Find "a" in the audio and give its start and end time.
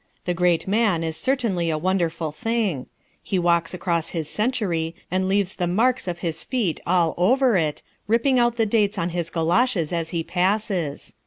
1.69-1.77